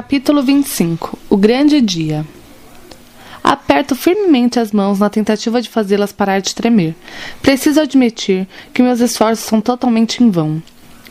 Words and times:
Capítulo 0.00 0.42
25 0.42 1.18
O 1.28 1.36
Grande 1.36 1.78
Dia 1.78 2.24
Aperto 3.44 3.94
firmemente 3.94 4.58
as 4.58 4.72
mãos 4.72 4.98
na 4.98 5.10
tentativa 5.10 5.60
de 5.60 5.68
fazê-las 5.68 6.10
parar 6.10 6.40
de 6.40 6.54
tremer. 6.54 6.96
Preciso 7.42 7.82
admitir 7.82 8.48
que 8.72 8.82
meus 8.82 9.00
esforços 9.00 9.44
são 9.44 9.60
totalmente 9.60 10.24
em 10.24 10.30
vão. 10.30 10.62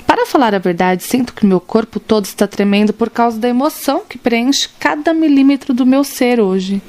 Para 0.08 0.26
falar 0.26 0.56
a 0.56 0.58
verdade, 0.58 1.04
sinto 1.04 1.36
que 1.36 1.46
meu 1.46 1.60
corpo 1.60 2.00
todo 2.00 2.26
está 2.26 2.48
tremendo 2.48 2.92
por 2.92 3.12
causa 3.12 3.38
da 3.38 3.48
emoção 3.48 4.02
que 4.10 4.18
preenche 4.18 4.68
cada 4.80 5.14
milímetro 5.14 5.72
do 5.72 5.86
meu 5.86 6.04
ser 6.04 6.40
hoje. 6.40 6.82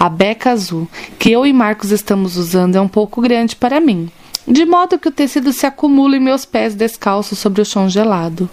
A 0.00 0.08
beca 0.08 0.52
azul 0.52 0.88
que 1.18 1.30
eu 1.30 1.44
e 1.44 1.52
Marcos 1.52 1.90
estamos 1.90 2.38
usando 2.38 2.76
é 2.76 2.80
um 2.80 2.88
pouco 2.88 3.20
grande 3.20 3.54
para 3.54 3.78
mim, 3.78 4.10
de 4.48 4.64
modo 4.64 4.98
que 4.98 5.08
o 5.08 5.12
tecido 5.12 5.52
se 5.52 5.66
acumula 5.66 6.16
em 6.16 6.20
meus 6.20 6.46
pés 6.46 6.74
descalços 6.74 7.38
sobre 7.38 7.60
o 7.60 7.66
chão 7.66 7.90
gelado. 7.90 8.48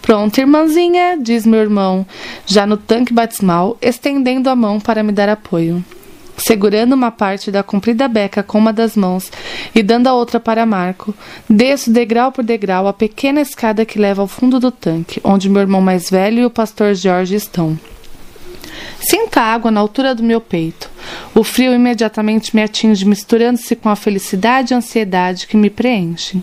Pronto, 0.00 0.38
irmãzinha, 0.38 1.16
diz 1.20 1.46
meu 1.46 1.60
irmão, 1.60 2.06
já 2.46 2.66
no 2.66 2.76
tanque 2.76 3.12
batismal, 3.12 3.76
estendendo 3.80 4.50
a 4.50 4.56
mão 4.56 4.78
para 4.80 5.02
me 5.02 5.12
dar 5.12 5.28
apoio. 5.28 5.84
Segurando 6.36 6.94
uma 6.94 7.10
parte 7.10 7.50
da 7.50 7.62
comprida 7.62 8.08
beca 8.08 8.42
com 8.42 8.58
uma 8.58 8.72
das 8.72 8.96
mãos 8.96 9.30
e 9.74 9.82
dando 9.82 10.08
a 10.08 10.14
outra 10.14 10.40
para 10.40 10.66
Marco, 10.66 11.14
desço 11.48 11.92
degrau 11.92 12.32
por 12.32 12.42
degrau 12.42 12.88
a 12.88 12.92
pequena 12.92 13.40
escada 13.40 13.84
que 13.84 13.98
leva 13.98 14.20
ao 14.20 14.28
fundo 14.28 14.58
do 14.58 14.70
tanque, 14.70 15.20
onde 15.22 15.48
meu 15.48 15.62
irmão 15.62 15.80
mais 15.80 16.10
velho 16.10 16.40
e 16.40 16.44
o 16.44 16.50
pastor 16.50 16.94
Jorge 16.94 17.36
estão. 17.36 17.78
Sinto 19.00 19.38
a 19.38 19.42
água 19.42 19.70
na 19.70 19.80
altura 19.80 20.14
do 20.14 20.22
meu 20.22 20.40
peito. 20.40 20.90
O 21.34 21.44
frio 21.44 21.74
imediatamente 21.74 22.54
me 22.54 22.62
atinge, 22.62 23.04
misturando-se 23.04 23.76
com 23.76 23.88
a 23.88 23.96
felicidade 23.96 24.72
e 24.72 24.76
ansiedade 24.76 25.46
que 25.46 25.56
me 25.56 25.68
preenchem. 25.68 26.42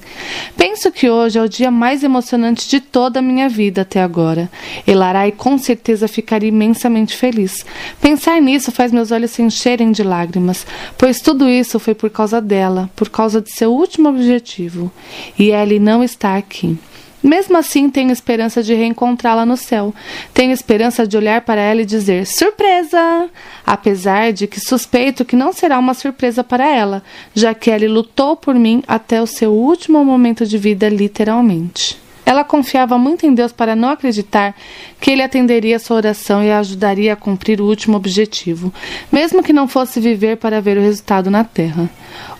Penso 0.56 0.92
que 0.92 1.10
hoje 1.10 1.40
é 1.40 1.42
o 1.42 1.50
dia 1.50 1.72
mais 1.72 2.04
emocionante 2.04 2.70
de 2.70 2.80
toda 2.80 3.20
a 3.20 3.22
minha 3.22 3.50
vida 3.50 3.82
até 3.82 4.02
agora. 4.02 4.50
Elarai 4.86 5.32
com 5.32 5.58
certeza 5.58 6.08
ficaria 6.08 6.50
imensamente 6.50 7.16
feliz. 7.16 7.66
Pensar 8.00 8.40
nisso 8.42 8.72
faz 8.72 8.92
meus 8.92 9.12
olhos 9.12 9.32
se 9.32 9.42
encherem 9.42 9.92
de 9.92 10.04
lágrimas, 10.04 10.66
pois 10.98 11.20
tudo 11.20 11.50
isso 11.50 11.80
foi 11.80 11.96
por 11.96 12.10
causa 12.10 12.42
dela, 12.42 12.90
por 12.96 13.10
causa 13.10 13.42
de 13.42 13.52
seu 13.52 13.74
último 13.74 14.10
objetivo. 14.10 14.92
E 15.40 15.52
ele 15.52 15.80
não 15.80 16.04
está 16.04 16.38
aqui. 16.38 16.78
Mesmo 17.24 17.58
assim, 17.58 17.90
tenho 17.90 18.12
esperança 18.12 18.64
de 18.64 18.74
reencontrá-la 18.74 19.46
no 19.46 19.56
céu. 19.56 19.94
Tenho 20.34 20.52
esperança 20.52 21.06
de 21.06 21.16
olhar 21.16 21.42
para 21.42 21.62
ela 21.62 21.82
e 21.82 21.86
dizer 21.86 22.26
surpresa! 22.26 23.30
Apesar 23.66 24.34
de 24.34 24.48
que 24.48 24.60
suspeito 24.60 25.24
que 25.24 25.36
não 25.36 25.54
será 25.54 25.78
uma 25.78 25.94
surpresa 25.94 26.44
para 26.44 26.68
ela, 26.68 27.04
já 27.34 27.54
que 27.54 27.70
ela 27.70 27.88
lutou 27.88 28.36
por 28.36 28.56
mim 28.56 28.84
até 28.88 29.22
o 29.22 29.28
seu 29.28 29.52
último 29.52 30.04
momento 30.04 30.46
de 30.46 30.58
vida, 30.58 30.90
literalmente. 30.90 32.01
Ela 32.32 32.46
confiava 32.46 32.98
muito 32.98 33.26
em 33.26 33.34
Deus 33.34 33.52
para 33.52 33.76
não 33.76 33.90
acreditar 33.90 34.56
que 35.02 35.12
ele 35.12 35.22
atenderia 35.22 35.78
sua 35.78 35.98
oração 35.98 36.42
e 36.42 36.50
a 36.50 36.60
ajudaria 36.60 37.12
a 37.12 37.16
cumprir 37.18 37.60
o 37.60 37.66
último 37.66 37.98
objetivo, 37.98 38.74
mesmo 39.12 39.44
que 39.44 39.52
não 39.52 39.68
fosse 39.68 40.00
viver 40.00 40.38
para 40.38 40.62
ver 40.62 40.78
o 40.78 40.82
resultado 40.82 41.30
na 41.30 41.44
terra. 41.44 41.90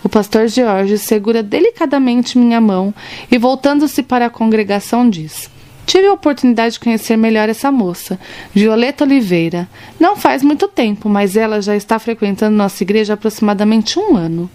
O 0.02 0.08
pastor 0.08 0.48
George 0.48 0.96
segura 0.96 1.42
delicadamente 1.42 2.38
minha 2.38 2.58
mão 2.58 2.94
e, 3.30 3.36
voltando-se 3.36 4.02
para 4.02 4.24
a 4.24 4.30
congregação, 4.30 5.10
diz: 5.10 5.50
Tive 5.84 6.06
a 6.06 6.14
oportunidade 6.14 6.72
de 6.72 6.80
conhecer 6.80 7.18
melhor 7.18 7.50
essa 7.50 7.70
moça, 7.70 8.18
Violeta 8.54 9.04
Oliveira. 9.04 9.68
Não 10.00 10.16
faz 10.16 10.42
muito 10.42 10.68
tempo, 10.68 11.06
mas 11.06 11.36
ela 11.36 11.60
já 11.60 11.76
está 11.76 11.98
frequentando 11.98 12.56
nossa 12.56 12.82
igreja 12.82 13.12
há 13.12 13.14
aproximadamente 13.14 13.98
um 13.98 14.16
ano. 14.16 14.50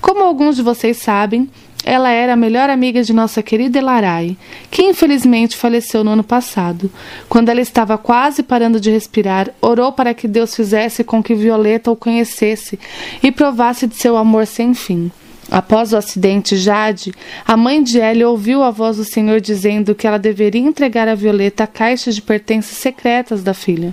Como 0.00 0.24
alguns 0.24 0.56
de 0.56 0.62
vocês 0.62 0.96
sabem, 0.96 1.48
ela 1.84 2.10
era 2.10 2.34
a 2.34 2.36
melhor 2.36 2.68
amiga 2.68 3.02
de 3.02 3.12
nossa 3.12 3.42
querida 3.42 3.78
Elarai, 3.78 4.36
que 4.70 4.82
infelizmente 4.82 5.56
faleceu 5.56 6.04
no 6.04 6.10
ano 6.10 6.24
passado. 6.24 6.90
Quando 7.28 7.48
ela 7.48 7.60
estava 7.60 7.96
quase 7.96 8.42
parando 8.42 8.78
de 8.78 8.90
respirar, 8.90 9.50
orou 9.60 9.92
para 9.92 10.12
que 10.12 10.28
Deus 10.28 10.54
fizesse 10.54 11.02
com 11.02 11.22
que 11.22 11.34
Violeta 11.34 11.90
o 11.90 11.96
conhecesse 11.96 12.78
e 13.22 13.32
provasse 13.32 13.86
de 13.86 13.96
seu 13.96 14.16
amor 14.16 14.46
sem 14.46 14.74
fim. 14.74 15.10
Após 15.50 15.92
o 15.92 15.96
acidente, 15.96 16.56
Jade, 16.56 17.12
a 17.44 17.56
mãe 17.56 17.82
de 17.82 17.98
Ellie, 17.98 18.24
ouviu 18.24 18.62
a 18.62 18.70
voz 18.70 18.98
do 18.98 19.04
Senhor 19.04 19.40
dizendo 19.40 19.96
que 19.96 20.06
ela 20.06 20.18
deveria 20.18 20.60
entregar 20.60 21.08
a 21.08 21.14
Violeta 21.16 21.64
a 21.64 21.66
caixa 21.66 22.12
de 22.12 22.22
pertences 22.22 22.78
secretas 22.78 23.42
da 23.42 23.52
filha. 23.52 23.92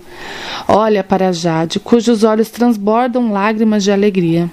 Olha 0.67 1.03
para 1.03 1.31
Jade, 1.31 1.79
cujos 1.79 2.23
olhos 2.23 2.51
transbordam 2.51 3.31
lágrimas 3.31 3.83
de 3.83 3.91
alegria. 3.91 4.47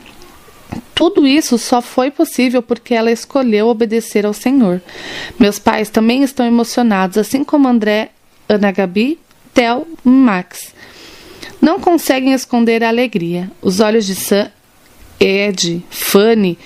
Tudo 0.95 1.27
isso 1.27 1.59
só 1.59 1.81
foi 1.81 2.11
possível 2.11 2.62
porque 2.62 2.95
ela 2.95 3.11
escolheu 3.11 3.69
obedecer 3.69 4.25
ao 4.27 4.33
Senhor. 4.33 4.81
Meus 5.39 5.59
pais 5.59 5.91
também 5.91 6.23
estão 6.23 6.47
emocionados, 6.47 7.19
assim 7.19 7.43
como 7.45 7.69
André, 7.69 8.11
Ana 8.49 8.71
Gabi, 8.71 9.19
Tel 9.53 9.87
Max. 10.03 10.75
Não 11.61 11.81
conseguem 11.81 12.33
esconder 12.33 12.83
a 12.85 12.89
alegria. 12.89 13.51
Os 13.62 13.81
olhos 13.81 14.07
de 14.07 14.15
Sam, 14.15 14.51
Ed, 15.19 15.83
Fanny 15.89 16.59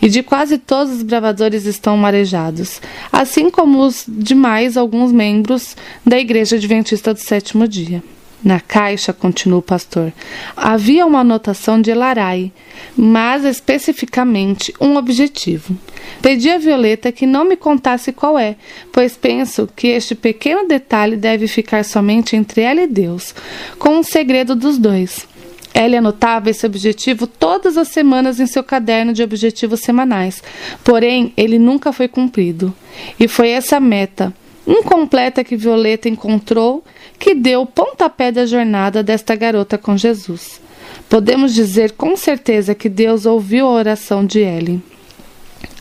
e 0.00 0.08
de 0.08 0.22
quase 0.22 0.58
todos 0.58 0.92
os 0.94 1.02
bravadores 1.02 1.64
estão 1.64 1.96
marejados, 1.96 2.80
assim 3.10 3.50
como 3.50 3.84
os 3.84 4.04
demais 4.06 4.76
alguns 4.76 5.10
membros 5.10 5.76
da 6.04 6.18
Igreja 6.18 6.56
Adventista 6.56 7.12
do 7.12 7.20
Sétimo 7.20 7.66
Dia. 7.66 8.02
Na 8.44 8.60
caixa, 8.60 9.10
continua 9.10 9.60
o 9.60 9.62
pastor, 9.62 10.12
havia 10.54 11.06
uma 11.06 11.20
anotação 11.20 11.80
de 11.80 11.94
Larai, 11.94 12.52
mas 12.94 13.42
especificamente 13.42 14.74
um 14.78 14.96
objetivo. 14.96 15.74
Pedi 16.20 16.50
a 16.50 16.58
Violeta 16.58 17.10
que 17.10 17.24
não 17.24 17.46
me 17.46 17.56
contasse 17.56 18.12
qual 18.12 18.38
é, 18.38 18.56
pois 18.92 19.16
penso 19.16 19.66
que 19.74 19.86
este 19.86 20.14
pequeno 20.14 20.68
detalhe 20.68 21.16
deve 21.16 21.48
ficar 21.48 21.86
somente 21.86 22.36
entre 22.36 22.60
ela 22.60 22.82
e 22.82 22.86
Deus, 22.86 23.34
com 23.78 23.96
um 23.96 24.02
segredo 24.02 24.54
dos 24.54 24.76
dois. 24.76 25.26
Ela 25.72 25.96
anotava 25.98 26.50
esse 26.50 26.66
objetivo 26.66 27.26
todas 27.26 27.78
as 27.78 27.88
semanas 27.88 28.38
em 28.38 28.46
seu 28.46 28.62
caderno 28.62 29.14
de 29.14 29.22
objetivos 29.22 29.80
semanais, 29.80 30.42
porém 30.84 31.32
ele 31.34 31.58
nunca 31.58 31.94
foi 31.94 32.08
cumprido. 32.08 32.74
E 33.18 33.26
foi 33.26 33.48
essa 33.48 33.80
meta 33.80 34.34
incompleta 34.66 35.44
que 35.44 35.56
Violeta 35.56 36.08
encontrou 36.08 36.84
que 37.18 37.34
deu 37.34 37.62
o 37.62 37.66
pontapé 37.66 38.32
da 38.32 38.46
jornada 38.46 39.02
desta 39.02 39.34
garota 39.34 39.78
com 39.78 39.96
Jesus. 39.96 40.60
Podemos 41.08 41.54
dizer 41.54 41.92
com 41.92 42.16
certeza 42.16 42.74
que 42.74 42.88
Deus 42.88 43.26
ouviu 43.26 43.66
a 43.66 43.72
oração 43.72 44.24
de 44.24 44.40
Ellie. 44.40 44.82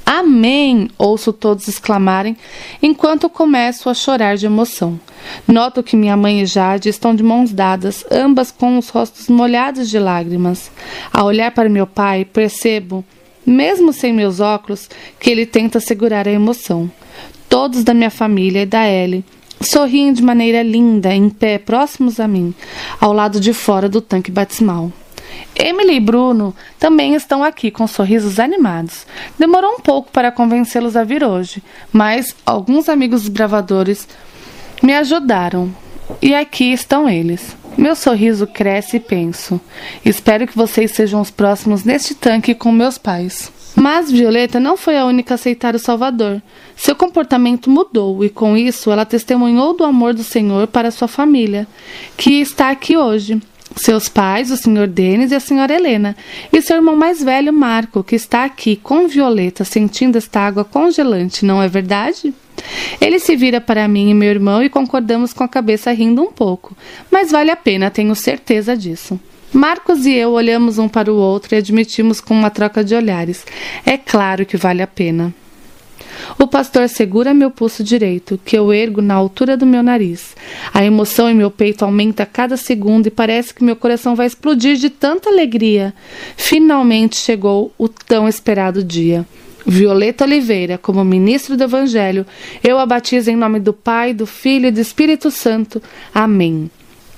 Amém! 0.06 0.90
Ouço 0.98 1.32
todos 1.32 1.68
exclamarem 1.68 2.36
enquanto 2.82 3.30
começo 3.30 3.90
a 3.90 3.94
chorar 3.94 4.36
de 4.36 4.46
emoção. 4.46 5.00
Noto 5.48 5.82
que 5.82 5.96
minha 5.96 6.18
mãe 6.18 6.42
e 6.42 6.46
Jade 6.46 6.90
estão 6.90 7.16
de 7.16 7.24
mãos 7.24 7.52
dadas, 7.52 8.06
ambas 8.12 8.52
com 8.52 8.78
os 8.78 8.90
rostos 8.90 9.30
molhados 9.30 9.90
de 9.90 9.98
lágrimas. 9.98 10.70
Ao 11.12 11.26
olhar 11.26 11.52
para 11.52 11.70
meu 11.70 11.88
pai, 11.88 12.26
percebo, 12.26 13.04
mesmo 13.46 13.94
sem 13.94 14.14
meus 14.14 14.40
óculos, 14.40 14.90
que 15.20 15.30
ele 15.30 15.46
tenta 15.46 15.80
segurar 15.80 16.28
a 16.28 16.32
emoção. 16.32 16.90
Todos 17.50 17.84
da 17.84 17.94
minha 17.94 18.10
família 18.10 18.64
e 18.64 18.66
da 18.66 18.88
Ellie 18.88 19.24
sorriem 19.62 20.12
de 20.12 20.22
maneira 20.22 20.62
linda, 20.62 21.14
em 21.14 21.30
pé, 21.30 21.58
próximos 21.58 22.20
a 22.20 22.28
mim, 22.28 22.54
ao 23.00 23.14
lado 23.14 23.40
de 23.40 23.54
fora 23.54 23.88
do 23.88 24.02
tanque 24.02 24.32
batismal. 24.32 24.92
Emily 25.56 25.96
e 25.96 26.00
Bruno 26.00 26.56
também 26.80 27.16
estão 27.16 27.44
aqui 27.44 27.72
com 27.72 27.88
sorrisos 27.88 28.40
animados. 28.40 29.06
Demorou 29.38 29.72
um 29.72 29.80
pouco 29.80 30.12
para 30.12 30.32
convencê-los 30.32 30.96
a 30.96 31.04
vir 31.04 31.24
hoje, 31.24 31.64
mas 31.92 32.36
alguns 32.46 32.90
amigos 32.90 33.28
bravadores 33.28 34.08
me 34.82 34.94
ajudaram. 34.94 35.74
E 36.22 36.34
aqui 36.34 36.72
estão 36.72 37.10
eles. 37.10 37.56
Meu 37.78 37.96
sorriso 37.96 38.46
cresce 38.46 38.98
e 38.98 39.00
penso. 39.00 39.60
Espero 40.06 40.46
que 40.46 40.56
vocês 40.56 40.92
sejam 40.92 41.20
os 41.20 41.32
próximos 41.32 41.84
neste 41.84 42.14
tanque 42.14 42.54
com 42.54 42.72
meus 42.72 42.98
pais. 42.98 43.52
Mas 43.76 44.12
Violeta 44.12 44.60
não 44.60 44.78
foi 44.78 44.98
a 44.98 45.06
única 45.06 45.34
a 45.34 45.36
aceitar 45.36 45.74
o 45.76 45.80
Salvador. 45.80 46.42
Seu 46.76 46.96
comportamento 46.96 47.70
mudou 47.70 48.24
e, 48.24 48.30
com 48.30 48.56
isso, 48.56 48.92
ela 48.92 49.06
testemunhou 49.06 49.76
do 49.76 49.84
amor 49.84 50.14
do 50.14 50.24
Senhor 50.24 50.68
para 50.68 50.92
sua 50.92 51.08
família, 51.08 51.68
que 52.16 52.42
está 52.42 52.70
aqui 52.70 52.96
hoje. 52.96 53.42
Seus 53.76 54.08
pais, 54.08 54.52
o 54.52 54.58
Sr. 54.58 54.88
Denis 54.88 55.32
e 55.32 55.36
a 55.36 55.40
Sra. 55.40 55.74
Helena, 55.74 56.16
e 56.52 56.62
seu 56.62 56.76
irmão 56.76 56.96
mais 56.96 57.24
velho, 57.24 57.52
Marco, 57.52 58.04
que 58.04 58.16
está 58.16 58.44
aqui 58.44 58.76
com 58.76 59.08
Violeta, 59.08 59.64
sentindo 59.64 60.16
esta 60.16 60.42
água 60.42 60.64
congelante, 60.64 61.44
não 61.44 61.60
é 61.60 61.68
verdade? 61.68 62.32
Ele 63.00 63.20
se 63.20 63.36
vira 63.36 63.60
para 63.60 63.88
mim 63.88 64.10
e 64.10 64.14
meu 64.14 64.30
irmão 64.30 64.64
e 64.64 64.70
concordamos 64.70 65.34
com 65.34 65.44
a 65.44 65.48
cabeça 65.48 65.92
rindo 65.92 66.22
um 66.22 66.32
pouco, 66.32 66.76
mas 67.12 67.32
vale 67.32 67.52
a 67.52 67.56
pena, 67.56 67.90
tenho 67.90 68.16
certeza 68.16 68.76
disso. 68.76 69.20
Marcos 69.52 70.06
e 70.06 70.14
eu 70.14 70.32
olhamos 70.32 70.80
um 70.80 70.90
para 70.90 71.14
o 71.14 71.16
outro 71.16 71.54
e 71.54 71.58
admitimos 71.58 72.20
com 72.20 72.34
uma 72.34 72.50
troca 72.50 72.84
de 72.84 72.96
olhares. 72.96 73.46
É 73.86 73.98
claro 73.98 74.46
que 74.48 74.58
vale 74.58 74.82
a 74.82 74.88
pena. 74.88 75.34
O 76.40 76.48
pastor 76.48 76.90
segura 76.90 77.34
meu 77.34 77.52
pulso 77.52 77.84
direito, 77.84 78.40
que 78.44 78.58
eu 78.58 78.74
ergo 78.74 79.02
na 79.02 79.14
altura 79.14 79.56
do 79.56 79.66
meu 79.66 79.84
nariz. 79.84 80.36
A 80.74 80.84
emoção 80.84 81.30
em 81.30 81.36
meu 81.36 81.52
peito 81.52 81.86
aumenta 81.86 82.24
a 82.24 82.26
cada 82.26 82.58
segundo 82.58 83.08
e 83.08 83.12
parece 83.12 83.54
que 83.54 83.64
meu 83.64 83.76
coração 83.76 84.16
vai 84.16 84.26
explodir 84.26 84.76
de 84.76 84.90
tanta 84.90 85.30
alegria. 85.30 85.94
Finalmente 86.36 87.18
chegou 87.18 87.72
o 87.78 87.88
tão 87.88 88.28
esperado 88.28 88.84
dia. 88.84 89.26
Violeta 89.66 90.26
Oliveira, 90.26 90.78
como 90.78 91.04
ministro 91.06 91.56
do 91.56 91.64
Evangelho, 91.64 92.26
eu 92.64 92.80
a 92.80 92.86
batizo 92.86 93.32
em 93.32 93.36
nome 93.36 93.60
do 93.60 93.74
Pai, 93.74 94.14
do 94.14 94.26
Filho 94.26 94.68
e 94.68 94.72
do 94.72 94.80
Espírito 94.80 95.32
Santo. 95.32 95.82
Amém. 96.14 96.70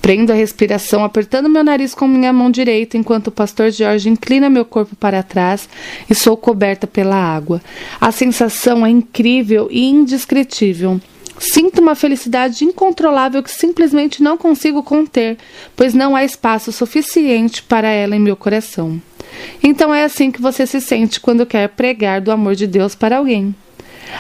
Prendo 0.01 0.31
a 0.31 0.36
respiração, 0.36 1.03
apertando 1.03 1.50
meu 1.50 1.63
nariz 1.63 1.95
com 1.95 2.07
minha 2.07 2.31
mão 2.31 2.51
direita, 2.51 2.95
enquanto 2.95 3.27
o 3.27 3.31
pastor 3.31 3.71
Jorge 3.71 4.07
inclina 4.07 4.51
meu 4.51 4.63
corpo 4.63 4.95
para 4.95 5.24
trás 5.24 5.68
e 6.07 6.13
sou 6.13 6.38
coberta 6.38 6.86
pela 6.86 7.15
água. 7.15 7.59
A 8.00 8.12
sensação 8.12 8.86
é 8.86 8.89
incrível 8.89 9.68
e 9.71 9.83
indescritível. 9.83 11.01
Sinto 11.39 11.81
uma 11.81 11.95
felicidade 11.95 12.63
incontrolável 12.63 13.41
que 13.41 13.50
simplesmente 13.50 14.21
não 14.21 14.38
consigo 14.38 14.83
conter, 14.83 15.38
pois 15.75 15.95
não 15.95 16.15
há 16.15 16.24
espaço 16.24 16.71
suficiente 16.71 17.63
para 17.63 17.89
ela 17.89 18.15
em 18.15 18.19
meu 18.19 18.36
coração. 18.36 19.01
Então 19.63 19.93
é 19.93 20.03
assim 20.03 20.31
que 20.31 20.41
você 20.41 20.65
se 20.65 20.79
sente 20.81 21.19
quando 21.19 21.45
quer 21.45 21.69
pregar 21.69 22.21
do 22.21 22.31
amor 22.31 22.55
de 22.55 22.67
Deus 22.67 22.95
para 22.95 23.17
alguém. 23.17 23.55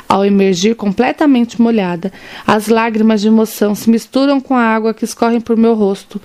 Ao 0.07 0.25
emergir 0.25 0.75
completamente 0.75 1.61
molhada, 1.61 2.11
as 2.45 2.67
lágrimas 2.67 3.21
de 3.21 3.27
emoção 3.27 3.75
se 3.75 3.89
misturam 3.89 4.41
com 4.41 4.55
a 4.55 4.61
água 4.61 4.93
que 4.93 5.05
escorre 5.05 5.39
por 5.39 5.55
meu 5.55 5.73
rosto. 5.73 6.21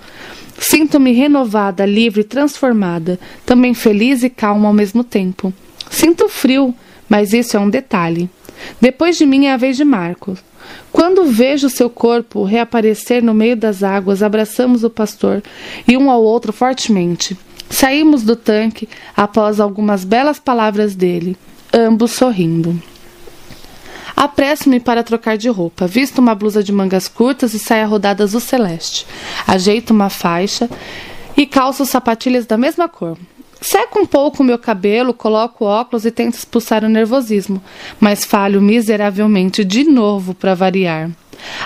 Sinto-me 0.59 1.13
renovada, 1.13 1.87
livre, 1.87 2.25
transformada, 2.25 3.19
também 3.47 3.73
feliz 3.75 4.23
e 4.23 4.31
calma 4.31 4.69
ao 4.69 4.75
mesmo 4.75 5.03
tempo. 5.03 5.53
Sinto 5.91 6.29
frio, 6.29 6.75
mas 7.09 7.33
isso 7.33 7.57
é 7.57 7.61
um 7.61 7.71
detalhe. 7.71 8.29
Depois 8.81 9.17
de 9.17 9.25
mim 9.25 9.47
é 9.47 9.53
a 9.53 9.57
vez 9.57 9.77
de 9.77 9.85
Marcos. 9.85 10.39
Quando 10.93 11.25
vejo 11.25 11.71
seu 11.71 11.89
corpo 11.89 12.45
reaparecer 12.45 13.23
no 13.23 13.33
meio 13.33 13.57
das 13.57 13.83
águas, 13.83 14.23
abraçamos 14.23 14.85
o 14.85 14.91
pastor 14.91 15.43
e 15.89 15.97
um 15.97 16.11
ao 16.11 16.23
outro 16.23 16.53
fortemente. 16.53 17.37
Saímos 17.71 18.25
do 18.25 18.35
tanque 18.35 18.89
após 19.17 19.61
algumas 19.61 20.05
belas 20.05 20.39
palavras 20.39 20.95
dele, 20.95 21.37
ambos 21.73 22.11
sorrindo. 22.11 22.81
Apresso-me 24.17 24.79
para 24.81 25.03
trocar 25.03 25.39
de 25.39 25.49
roupa. 25.49 25.87
Visto 25.87 26.19
uma 26.19 26.35
blusa 26.35 26.63
de 26.63 26.73
mangas 26.73 27.09
curtas 27.09 27.55
e 27.55 27.59
saia 27.59 27.87
rodada 27.87 28.23
azul 28.23 28.41
celeste. 28.41 29.07
Ajeito 29.47 29.93
uma 29.95 30.11
faixa 30.11 30.69
e 31.37 31.47
calço 31.47 31.87
sapatilhas 31.87 32.45
da 32.45 32.59
mesma 32.59 32.87
cor. 32.87 33.17
Seco 33.63 33.99
um 33.99 34.07
pouco 34.07 34.43
o 34.43 34.47
meu 34.47 34.59
cabelo, 34.59 35.15
coloco 35.15 35.65
óculos 35.65 36.05
e 36.05 36.11
tento 36.11 36.35
expulsar 36.35 36.85
o 36.85 36.89
nervosismo, 36.89 37.63
mas 37.99 38.25
falho 38.25 38.61
miseravelmente 38.61 39.65
de 39.65 39.85
novo 39.85 40.35
para 40.35 40.55
variar. 40.55 41.11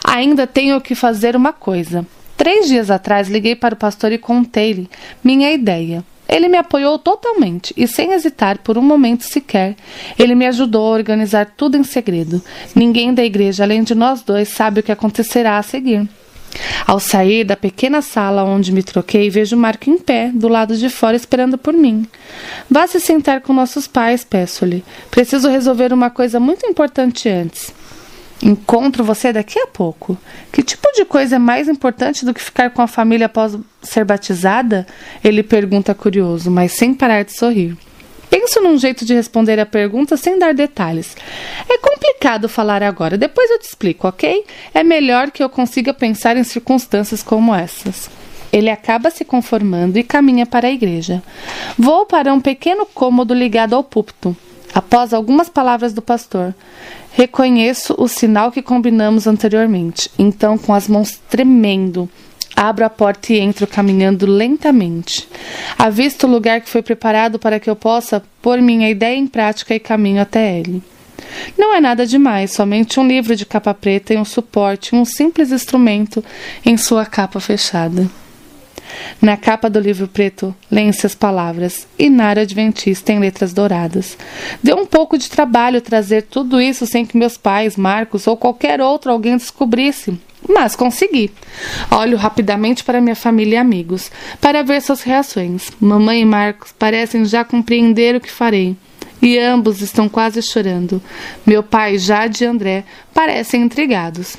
Ainda 0.04 0.46
tenho 0.46 0.80
que 0.80 0.94
fazer 0.94 1.34
uma 1.34 1.52
coisa. 1.52 2.06
Três 2.44 2.68
dias 2.68 2.90
atrás 2.90 3.30
liguei 3.30 3.56
para 3.56 3.72
o 3.72 3.78
pastor 3.78 4.12
e 4.12 4.18
contei-lhe 4.18 4.86
minha 5.24 5.50
ideia. 5.50 6.04
Ele 6.28 6.46
me 6.46 6.58
apoiou 6.58 6.98
totalmente 6.98 7.72
e, 7.74 7.88
sem 7.88 8.12
hesitar 8.12 8.58
por 8.58 8.76
um 8.76 8.82
momento 8.82 9.24
sequer, 9.24 9.74
ele 10.18 10.34
me 10.34 10.46
ajudou 10.48 10.86
a 10.86 10.94
organizar 10.94 11.54
tudo 11.56 11.78
em 11.78 11.82
segredo. 11.82 12.42
Ninguém 12.74 13.14
da 13.14 13.24
igreja, 13.24 13.64
além 13.64 13.82
de 13.82 13.94
nós 13.94 14.20
dois, 14.20 14.50
sabe 14.50 14.80
o 14.80 14.82
que 14.82 14.92
acontecerá 14.92 15.56
a 15.56 15.62
seguir. 15.62 16.06
Ao 16.86 17.00
sair 17.00 17.44
da 17.44 17.56
pequena 17.56 18.02
sala 18.02 18.44
onde 18.44 18.72
me 18.72 18.82
troquei, 18.82 19.30
vejo 19.30 19.56
Marco 19.56 19.88
em 19.88 19.96
pé, 19.96 20.30
do 20.34 20.46
lado 20.46 20.76
de 20.76 20.90
fora, 20.90 21.16
esperando 21.16 21.56
por 21.56 21.72
mim. 21.72 22.06
Vá 22.70 22.86
se 22.86 23.00
sentar 23.00 23.40
com 23.40 23.54
nossos 23.54 23.86
pais, 23.86 24.22
peço-lhe. 24.22 24.84
Preciso 25.10 25.48
resolver 25.48 25.94
uma 25.94 26.10
coisa 26.10 26.38
muito 26.38 26.66
importante 26.66 27.26
antes. 27.26 27.72
Encontro 28.44 29.02
você 29.02 29.32
daqui 29.32 29.58
a 29.58 29.66
pouco. 29.66 30.18
Que 30.52 30.62
tipo 30.62 30.86
de 30.94 31.06
coisa 31.06 31.36
é 31.36 31.38
mais 31.38 31.66
importante 31.66 32.26
do 32.26 32.34
que 32.34 32.42
ficar 32.42 32.68
com 32.70 32.82
a 32.82 32.86
família 32.86 33.24
após 33.24 33.56
ser 33.82 34.04
batizada? 34.04 34.86
Ele 35.24 35.42
pergunta 35.42 35.94
curioso, 35.94 36.50
mas 36.50 36.72
sem 36.72 36.92
parar 36.92 37.24
de 37.24 37.32
sorrir. 37.32 37.74
Penso 38.28 38.60
num 38.60 38.76
jeito 38.76 39.04
de 39.04 39.14
responder 39.14 39.58
a 39.58 39.64
pergunta 39.64 40.16
sem 40.18 40.38
dar 40.38 40.52
detalhes. 40.52 41.16
É 41.68 41.78
complicado 41.78 42.46
falar 42.46 42.82
agora, 42.82 43.16
depois 43.16 43.50
eu 43.50 43.58
te 43.58 43.66
explico, 43.66 44.06
ok? 44.08 44.44
É 44.74 44.82
melhor 44.82 45.30
que 45.30 45.42
eu 45.42 45.48
consiga 45.48 45.94
pensar 45.94 46.36
em 46.36 46.44
circunstâncias 46.44 47.22
como 47.22 47.54
essas. 47.54 48.10
Ele 48.52 48.68
acaba 48.68 49.10
se 49.10 49.24
conformando 49.24 49.98
e 49.98 50.02
caminha 50.02 50.44
para 50.44 50.68
a 50.68 50.70
igreja. 50.70 51.22
Vou 51.78 52.04
para 52.04 52.32
um 52.34 52.40
pequeno 52.40 52.84
cômodo 52.84 53.32
ligado 53.32 53.74
ao 53.74 53.82
púlpito. 53.82 54.36
Após 54.74 55.14
algumas 55.14 55.48
palavras 55.48 55.92
do 55.92 56.02
pastor, 56.02 56.54
reconheço 57.12 57.94
o 57.96 58.08
sinal 58.08 58.50
que 58.50 58.60
combinamos 58.60 59.26
anteriormente. 59.26 60.10
Então, 60.18 60.58
com 60.58 60.74
as 60.74 60.88
mãos 60.88 61.20
tremendo, 61.28 62.08
Abro 62.56 62.84
a 62.84 62.90
porta 62.90 63.32
e 63.32 63.40
entro 63.40 63.66
caminhando 63.66 64.26
lentamente. 64.26 65.28
Avisto 65.76 66.26
o 66.26 66.30
lugar 66.30 66.60
que 66.60 66.68
foi 66.68 66.82
preparado 66.82 67.36
para 67.36 67.58
que 67.58 67.68
eu 67.68 67.74
possa 67.74 68.22
pôr 68.40 68.60
minha 68.60 68.88
ideia 68.88 69.16
em 69.16 69.26
prática 69.26 69.74
e 69.74 69.80
caminho 69.80 70.22
até 70.22 70.60
ele. 70.60 70.80
Não 71.58 71.74
é 71.74 71.80
nada 71.80 72.06
demais, 72.06 72.52
somente 72.52 73.00
um 73.00 73.08
livro 73.08 73.34
de 73.34 73.44
capa 73.44 73.74
preta 73.74 74.14
e 74.14 74.16
um 74.16 74.24
suporte, 74.24 74.94
um 74.94 75.04
simples 75.04 75.50
instrumento 75.50 76.24
em 76.64 76.76
sua 76.76 77.04
capa 77.04 77.40
fechada. 77.40 78.08
Na 79.20 79.36
capa 79.36 79.70
do 79.70 79.80
livro 79.80 80.08
preto, 80.08 80.54
leem-se 80.70 81.06
as 81.06 81.14
palavras 81.14 81.86
Inário 81.98 82.42
Adventista 82.42 83.12
em 83.12 83.18
letras 83.18 83.52
douradas. 83.52 84.16
Deu 84.62 84.76
um 84.76 84.86
pouco 84.86 85.16
de 85.16 85.30
trabalho 85.30 85.80
trazer 85.80 86.22
tudo 86.22 86.60
isso 86.60 86.86
sem 86.86 87.06
que 87.06 87.16
meus 87.16 87.36
pais, 87.36 87.76
Marcos 87.76 88.26
ou 88.26 88.36
qualquer 88.36 88.80
outro 88.80 89.10
alguém 89.10 89.36
descobrisse. 89.36 90.18
Mas 90.48 90.76
consegui. 90.76 91.30
Olho 91.90 92.16
rapidamente 92.16 92.84
para 92.84 93.00
minha 93.00 93.16
família 93.16 93.56
e 93.56 93.58
amigos, 93.58 94.10
para 94.40 94.62
ver 94.62 94.82
suas 94.82 95.02
reações. 95.02 95.70
Mamãe 95.80 96.20
e 96.20 96.24
Marcos 96.24 96.72
parecem 96.78 97.24
já 97.24 97.44
compreender 97.44 98.14
o 98.14 98.20
que 98.20 98.30
farei. 98.30 98.76
E 99.22 99.38
ambos 99.38 99.80
estão 99.80 100.06
quase 100.06 100.42
chorando. 100.42 101.02
Meu 101.46 101.62
pai, 101.62 101.96
Jade 101.96 102.44
e 102.44 102.46
André, 102.46 102.84
parecem 103.14 103.62
intrigados. 103.62 104.36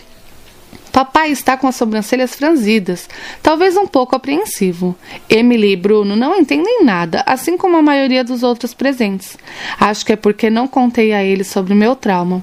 Papai 0.95 1.29
está 1.29 1.57
com 1.57 1.67
as 1.67 1.75
sobrancelhas 1.75 2.35
franzidas, 2.35 3.09
talvez 3.43 3.75
um 3.75 3.85
pouco 3.85 4.15
apreensivo. 4.15 4.95
Emily 5.29 5.73
e 5.73 5.75
Bruno 5.75 6.15
não 6.15 6.37
entendem 6.37 6.85
nada, 6.85 7.21
assim 7.25 7.57
como 7.57 7.75
a 7.75 7.81
maioria 7.81 8.23
dos 8.23 8.43
outros 8.43 8.73
presentes. 8.73 9.37
Acho 9.77 10.05
que 10.05 10.13
é 10.13 10.15
porque 10.15 10.49
não 10.49 10.69
contei 10.69 11.11
a 11.11 11.21
eles 11.21 11.47
sobre 11.47 11.73
o 11.73 11.75
meu 11.75 11.97
trauma. 11.97 12.41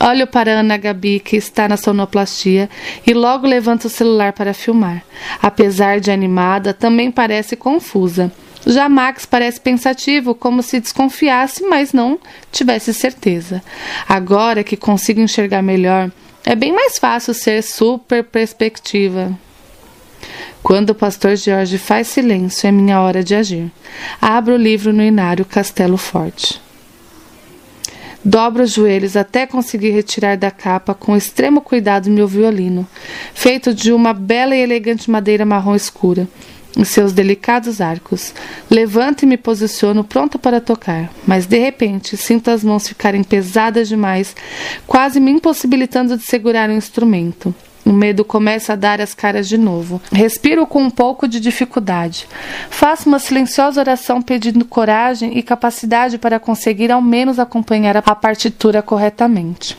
Olho 0.00 0.26
para 0.26 0.60
Ana 0.60 0.78
Gabi, 0.78 1.20
que 1.20 1.36
está 1.36 1.68
na 1.68 1.76
sonoplastia, 1.76 2.70
e 3.06 3.12
logo 3.12 3.46
levanto 3.46 3.84
o 3.84 3.90
celular 3.90 4.32
para 4.32 4.54
filmar. 4.54 5.04
Apesar 5.42 6.00
de 6.00 6.10
animada, 6.10 6.72
também 6.72 7.10
parece 7.10 7.54
confusa. 7.54 8.32
Já 8.66 8.88
Max 8.88 9.26
parece 9.26 9.60
pensativo, 9.60 10.34
como 10.34 10.62
se 10.62 10.80
desconfiasse, 10.80 11.62
mas 11.64 11.92
não 11.92 12.18
tivesse 12.50 12.94
certeza. 12.94 13.62
Agora 14.08 14.64
que 14.64 14.74
consigo 14.74 15.20
enxergar 15.20 15.60
melhor, 15.60 16.10
é 16.44 16.54
bem 16.54 16.72
mais 16.72 16.98
fácil 16.98 17.32
ser 17.32 17.62
super 17.62 18.22
perspectiva. 18.22 19.32
Quando 20.62 20.90
o 20.90 20.94
pastor 20.94 21.36
Jorge 21.36 21.78
faz 21.78 22.08
silêncio, 22.08 22.66
é 22.66 22.72
minha 22.72 23.00
hora 23.00 23.22
de 23.22 23.34
agir. 23.34 23.70
Abro 24.20 24.54
o 24.54 24.58
livro 24.58 24.92
no 24.92 25.02
inário 25.02 25.44
Castelo 25.44 25.96
Forte. 25.96 26.60
Dobro 28.24 28.62
os 28.62 28.72
joelhos 28.72 29.16
até 29.16 29.46
conseguir 29.46 29.90
retirar 29.90 30.36
da 30.36 30.50
capa 30.50 30.94
com 30.94 31.14
extremo 31.14 31.60
cuidado 31.60 32.10
meu 32.10 32.26
violino, 32.26 32.88
feito 33.34 33.74
de 33.74 33.92
uma 33.92 34.14
bela 34.14 34.56
e 34.56 34.60
elegante 34.60 35.10
madeira 35.10 35.44
marrom 35.44 35.74
escura 35.74 36.26
em 36.76 36.84
seus 36.84 37.12
delicados 37.12 37.80
arcos. 37.80 38.34
Levanto 38.70 39.22
e 39.22 39.26
me 39.26 39.36
posiciono 39.36 40.04
pronto 40.04 40.38
para 40.38 40.60
tocar, 40.60 41.10
mas 41.26 41.46
de 41.46 41.58
repente 41.58 42.16
sinto 42.16 42.50
as 42.50 42.64
mãos 42.64 42.88
ficarem 42.88 43.22
pesadas 43.22 43.88
demais, 43.88 44.34
quase 44.86 45.20
me 45.20 45.30
impossibilitando 45.30 46.16
de 46.16 46.24
segurar 46.24 46.68
o 46.68 46.74
instrumento. 46.74 47.54
O 47.84 47.92
medo 47.92 48.24
começa 48.24 48.72
a 48.72 48.76
dar 48.76 48.98
as 49.00 49.12
caras 49.12 49.46
de 49.46 49.58
novo. 49.58 50.00
Respiro 50.10 50.66
com 50.66 50.82
um 50.82 50.90
pouco 50.90 51.28
de 51.28 51.38
dificuldade. 51.38 52.26
Faço 52.70 53.08
uma 53.08 53.18
silenciosa 53.18 53.78
oração 53.78 54.22
pedindo 54.22 54.64
coragem 54.64 55.36
e 55.36 55.42
capacidade 55.42 56.16
para 56.16 56.40
conseguir 56.40 56.90
ao 56.90 57.02
menos 57.02 57.38
acompanhar 57.38 57.94
a 57.96 58.14
partitura 58.14 58.80
corretamente. 58.80 59.76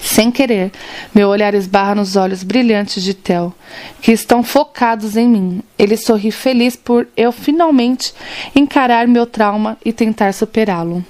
Sem 0.00 0.30
querer, 0.30 0.70
meu 1.14 1.28
olhar 1.28 1.54
esbarra 1.54 1.94
nos 1.94 2.14
olhos 2.14 2.42
brilhantes 2.42 3.02
de 3.02 3.14
Theo, 3.14 3.54
que 4.00 4.12
estão 4.12 4.42
focados 4.42 5.16
em 5.16 5.28
mim. 5.28 5.62
Ele 5.78 5.96
sorri 5.96 6.30
feliz 6.30 6.76
por 6.76 7.08
eu 7.16 7.32
finalmente 7.32 8.12
encarar 8.54 9.08
meu 9.08 9.26
trauma 9.26 9.78
e 9.84 9.92
tentar 9.92 10.32
superá-lo. 10.34 11.04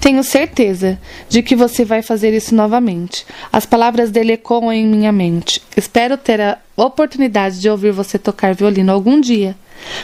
Tenho 0.00 0.22
certeza 0.22 0.98
de 1.28 1.42
que 1.42 1.56
você 1.56 1.84
vai 1.84 2.02
fazer 2.02 2.34
isso 2.34 2.54
novamente. 2.54 3.26
As 3.52 3.66
palavras 3.66 4.10
dele 4.10 4.32
ecoam 4.32 4.72
em 4.72 4.86
minha 4.86 5.12
mente. 5.12 5.62
Espero 5.76 6.16
ter 6.16 6.40
a 6.40 6.58
oportunidade 6.76 7.60
de 7.60 7.68
ouvir 7.68 7.92
você 7.92 8.18
tocar 8.18 8.54
violino 8.54 8.92
algum 8.92 9.20
dia. 9.20 9.56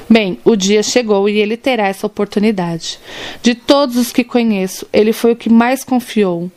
Bem, 0.08 0.38
o 0.44 0.56
dia 0.56 0.82
chegou 0.82 1.28
e 1.28 1.38
ele 1.38 1.56
terá 1.56 1.88
essa 1.88 2.06
oportunidade. 2.06 2.98
De 3.42 3.54
todos 3.54 3.96
os 3.96 4.12
que 4.12 4.24
conheço, 4.24 4.86
ele 4.92 5.12
foi 5.12 5.32
o 5.32 5.36
que 5.36 5.50
mais 5.50 5.84
confiou 5.84 6.50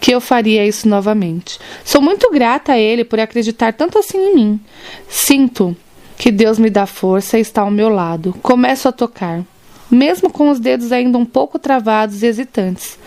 que 0.00 0.12
eu 0.12 0.20
faria 0.20 0.66
isso 0.66 0.88
novamente. 0.88 1.58
Sou 1.84 2.00
muito 2.00 2.30
grata 2.30 2.72
a 2.72 2.78
Ele 2.78 3.04
por 3.04 3.18
acreditar 3.20 3.72
tanto 3.72 3.98
assim 3.98 4.18
em 4.18 4.34
mim. 4.34 4.60
Sinto 5.08 5.76
que 6.16 6.30
Deus 6.30 6.58
me 6.58 6.70
dá 6.70 6.86
força 6.86 7.38
e 7.38 7.40
está 7.40 7.62
ao 7.62 7.70
meu 7.70 7.88
lado. 7.88 8.34
Começo 8.42 8.88
a 8.88 8.92
tocar, 8.92 9.42
mesmo 9.90 10.30
com 10.30 10.50
os 10.50 10.58
dedos 10.58 10.92
ainda 10.92 11.16
um 11.16 11.24
pouco 11.24 11.58
travados 11.58 12.22
e 12.22 12.26
hesitantes. 12.26 12.98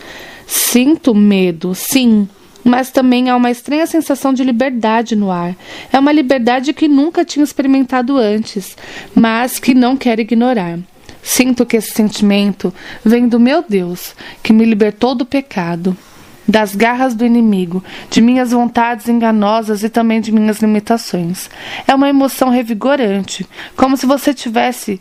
Sinto 0.48 1.14
medo, 1.14 1.74
sim, 1.74 2.28
mas 2.64 2.92
também 2.92 3.30
há 3.30 3.36
uma 3.36 3.52
estranha 3.52 3.86
sensação 3.88 4.34
de 4.34 4.44
liberdade 4.44 5.16
no 5.16 5.32
ar. 5.32 5.56
É 5.92 6.00
uma 6.00 6.12
liberdade 6.12 6.74
que 6.74 6.88
nunca 6.88 7.26
tinha 7.26 7.44
experimentado 7.44 8.18
antes, 8.18 8.78
mas 9.16 9.60
que 9.60 9.74
não 9.74 9.98
quero 9.98 10.22
ignorar. 10.22 10.80
Sinto 11.24 11.66
que 11.66 11.78
esse 11.78 11.92
sentimento 11.92 12.74
vem 13.06 13.28
do 13.28 13.40
meu 13.40 13.64
Deus, 13.68 14.16
que 14.42 14.52
me 14.52 14.66
libertou 14.66 15.14
do 15.14 15.26
pecado, 15.26 15.96
das 16.48 16.76
garras 16.76 17.14
do 17.14 17.26
inimigo, 17.26 17.84
de 18.10 18.22
minhas 18.22 18.52
vontades 18.52 19.08
enganosas 19.08 19.84
e 19.84 19.90
também 19.90 20.20
de 20.20 20.32
minhas 20.32 20.60
limitações. 20.60 21.50
É 21.88 21.94
uma 21.94 22.10
emoção 22.10 22.50
revigorante, 22.50 23.48
como 23.76 23.96
se 23.96 24.06
você 24.06 24.34
tivesse 24.34 25.00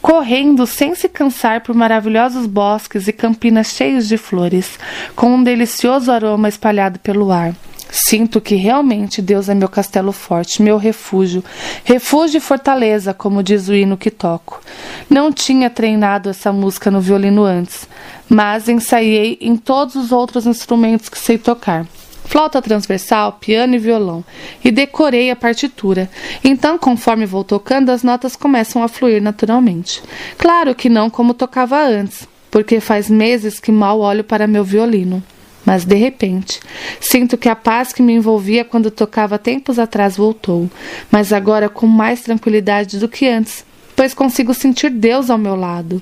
correndo 0.00 0.66
sem 0.66 0.94
se 0.94 1.08
cansar 1.08 1.62
por 1.62 1.74
maravilhosos 1.74 2.46
bosques 2.46 3.08
e 3.08 3.12
campinas 3.12 3.68
cheios 3.68 4.06
de 4.06 4.16
flores, 4.16 4.78
com 5.16 5.34
um 5.34 5.42
delicioso 5.42 6.12
aroma 6.12 6.48
espalhado 6.48 6.98
pelo 7.00 7.32
ar. 7.32 7.54
Sinto 7.90 8.40
que 8.40 8.54
realmente 8.54 9.22
Deus 9.22 9.48
é 9.48 9.54
meu 9.54 9.68
castelo 9.68 10.12
forte, 10.12 10.62
meu 10.62 10.76
refúgio, 10.76 11.42
refúgio 11.84 12.38
e 12.38 12.40
fortaleza, 12.40 13.14
como 13.14 13.42
diz 13.42 13.68
o 13.68 13.74
hino 13.74 13.96
que 13.96 14.10
toco. 14.10 14.60
Não 15.08 15.32
tinha 15.32 15.70
treinado 15.70 16.28
essa 16.28 16.52
música 16.52 16.90
no 16.90 17.00
violino 17.00 17.44
antes, 17.44 17.88
mas 18.28 18.68
ensaiei 18.68 19.38
em 19.40 19.56
todos 19.56 19.94
os 19.94 20.12
outros 20.12 20.46
instrumentos 20.46 21.08
que 21.08 21.18
sei 21.18 21.38
tocar 21.38 21.86
flauta 22.26 22.60
transversal, 22.60 23.34
piano 23.34 23.76
e 23.76 23.78
violão, 23.78 24.24
e 24.62 24.70
decorei 24.70 25.30
a 25.30 25.36
partitura. 25.36 26.10
Então, 26.44 26.76
conforme 26.76 27.24
vou 27.24 27.44
tocando, 27.44 27.90
as 27.90 28.02
notas 28.02 28.36
começam 28.36 28.82
a 28.82 28.88
fluir 28.88 29.22
naturalmente. 29.22 30.02
Claro 30.36 30.74
que 30.74 30.88
não 30.88 31.08
como 31.08 31.32
tocava 31.32 31.80
antes, 31.80 32.28
porque 32.50 32.80
faz 32.80 33.08
meses 33.08 33.60
que 33.60 33.72
mal 33.72 34.00
olho 34.00 34.24
para 34.24 34.46
meu 34.46 34.64
violino. 34.64 35.22
Mas 35.66 35.84
de 35.84 35.96
repente, 35.96 36.60
sinto 37.00 37.36
que 37.36 37.48
a 37.48 37.56
paz 37.56 37.92
que 37.92 38.00
me 38.00 38.14
envolvia 38.14 38.64
quando 38.64 38.90
tocava 38.90 39.36
tempos 39.36 39.80
atrás 39.80 40.16
voltou, 40.16 40.70
mas 41.10 41.32
agora 41.32 41.68
com 41.68 41.88
mais 41.88 42.22
tranquilidade 42.22 42.98
do 43.00 43.08
que 43.08 43.28
antes, 43.28 43.64
pois 43.96 44.14
consigo 44.14 44.54
sentir 44.54 44.90
Deus 44.90 45.28
ao 45.28 45.36
meu 45.36 45.56
lado. 45.56 46.00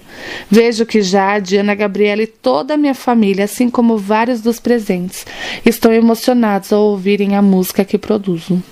Vejo 0.51 0.85
que 0.85 1.01
Jade, 1.01 1.57
Ana 1.57 1.75
Gabriela 1.75 2.23
e 2.23 2.27
toda 2.27 2.75
a 2.75 2.77
minha 2.77 2.95
família, 2.95 3.47
assim 3.47 3.71
como 3.71 3.97
vários 3.97 4.43
dos 4.43 4.61
presentes, 4.61 5.25
estão 5.65 5.93
emocionados 5.93 6.71
ao 6.71 6.83
ouvirem 6.83 7.35
a 7.35 7.41
música 7.41 7.85
que 7.85 7.97
produzo. 7.97 8.63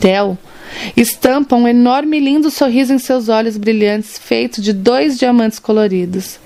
Theo 0.00 0.36
estampa 0.96 1.56
um 1.56 1.66
enorme 1.66 2.18
e 2.18 2.20
lindo 2.20 2.50
sorriso 2.50 2.92
em 2.92 2.98
seus 2.98 3.28
olhos 3.28 3.56
brilhantes, 3.56 4.18
feito 4.18 4.60
de 4.60 4.72
dois 4.72 5.18
diamantes 5.18 5.58
coloridos. 5.58 6.38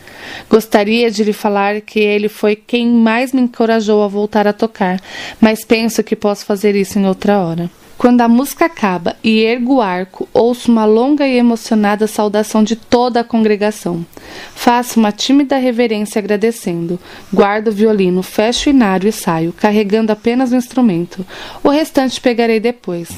Gostaria 0.49 1.11
de 1.11 1.25
lhe 1.25 1.33
falar 1.33 1.81
que 1.81 1.99
ele 1.99 2.29
foi 2.29 2.55
quem 2.57 2.89
mais 2.89 3.33
me 3.33 3.41
encorajou 3.43 4.03
a 4.03 4.09
voltar 4.09 4.47
a 4.47 4.53
tocar, 4.53 5.00
mas 5.41 5.65
penso 5.65 6.03
que 6.03 6.17
posso 6.17 6.45
fazer 6.45 6.75
isso 6.77 6.99
em 6.99 7.07
outra 7.07 7.39
hora. 7.39 7.71
Quando 8.00 8.23
a 8.23 8.29
música 8.29 8.65
acaba 8.65 9.15
e 9.23 9.43
ergo 9.43 9.75
o 9.75 9.81
arco, 9.83 10.27
ouço 10.33 10.73
uma 10.73 10.87
longa 10.87 11.29
e 11.29 11.37
emocionada 11.37 12.07
saudação 12.07 12.65
de 12.65 12.75
toda 12.75 13.21
a 13.21 13.25
congregação. 13.25 14.07
Faço 14.55 14.99
uma 14.99 15.12
tímida 15.12 15.59
reverência 15.59 16.19
agradecendo. 16.19 16.99
Guardo 17.31 17.69
o 17.69 17.73
violino, 17.73 18.23
fecho 18.23 18.71
o 18.71 18.73
inário 18.73 19.07
e 19.07 19.12
saio, 19.12 19.53
carregando 19.53 20.12
apenas 20.12 20.50
o 20.50 20.57
instrumento. 20.57 21.27
O 21.62 21.69
restante 21.69 22.19
pegarei 22.23 22.59
depois, 22.59 23.11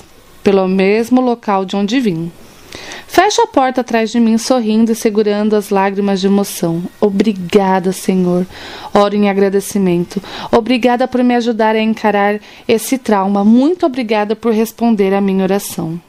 pelo 0.43 0.67
mesmo 0.69 1.21
local 1.21 1.65
de 1.65 1.77
onde 1.77 2.01
vim. 2.01 2.31
Fecho 3.07 3.43
a 3.43 3.47
porta 3.47 3.83
atrás 3.83 4.11
de 4.11 4.19
mim, 4.19 4.39
sorrindo 4.39 4.93
e 4.93 4.95
segurando 4.95 5.55
as 5.55 5.69
lágrimas 5.69 6.21
de 6.21 6.27
emoção. 6.27 6.83
Obrigada, 7.01 7.93
Senhor. 7.93 8.47
Oro 8.95 9.15
em 9.15 9.29
agradecimento. 9.29 10.23
Obrigada 10.51 11.07
por 11.07 11.23
me 11.23 11.35
ajudar 11.35 11.77
a 11.77 11.81
encarar 11.81 12.41
esse 12.67 12.97
trauma. 12.97 13.45
Muito 13.45 13.85
obrigada 13.85 14.35
por 14.35 14.53
responder 14.53 15.13
à 15.13 15.21
minha 15.21 15.45
oração. 15.45 16.01